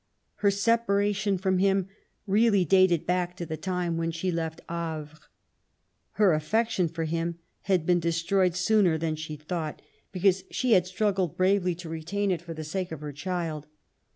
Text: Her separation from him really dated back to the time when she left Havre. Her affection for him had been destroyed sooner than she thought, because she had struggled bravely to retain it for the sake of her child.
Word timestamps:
Her 0.37 0.49
separation 0.49 1.37
from 1.37 1.59
him 1.59 1.87
really 2.25 2.65
dated 2.65 3.05
back 3.05 3.37
to 3.37 3.45
the 3.45 3.55
time 3.55 3.97
when 3.97 4.09
she 4.09 4.31
left 4.31 4.59
Havre. 4.67 5.19
Her 6.13 6.33
affection 6.33 6.87
for 6.89 7.03
him 7.03 7.37
had 7.69 7.85
been 7.85 7.99
destroyed 7.99 8.55
sooner 8.55 8.97
than 8.97 9.15
she 9.15 9.35
thought, 9.35 9.79
because 10.11 10.43
she 10.49 10.71
had 10.71 10.87
struggled 10.87 11.37
bravely 11.37 11.75
to 11.75 11.87
retain 11.87 12.31
it 12.31 12.41
for 12.41 12.55
the 12.55 12.63
sake 12.63 12.91
of 12.91 13.01
her 13.01 13.13
child. 13.13 13.67